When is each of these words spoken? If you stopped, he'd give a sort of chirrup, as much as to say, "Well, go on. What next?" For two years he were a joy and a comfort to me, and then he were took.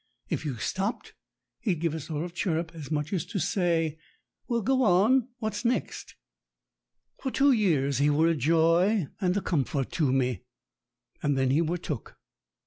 If 0.29 0.45
you 0.45 0.57
stopped, 0.57 1.13
he'd 1.59 1.79
give 1.79 1.93
a 1.93 1.99
sort 1.99 2.25
of 2.25 2.33
chirrup, 2.33 2.71
as 2.73 2.89
much 2.89 3.13
as 3.13 3.23
to 3.27 3.39
say, 3.39 3.99
"Well, 4.47 4.63
go 4.63 4.81
on. 4.81 5.27
What 5.37 5.63
next?" 5.63 6.15
For 7.19 7.29
two 7.29 7.51
years 7.51 7.99
he 7.99 8.09
were 8.09 8.27
a 8.27 8.35
joy 8.35 9.09
and 9.19 9.37
a 9.37 9.41
comfort 9.41 9.91
to 9.91 10.11
me, 10.11 10.41
and 11.21 11.37
then 11.37 11.51
he 11.51 11.61
were 11.61 11.77
took. 11.77 12.17